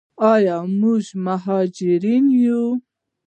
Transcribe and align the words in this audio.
آیا 0.33 0.57
موږ 0.81 1.03
مهاجرین 1.25 2.25
یو؟ 2.43 2.63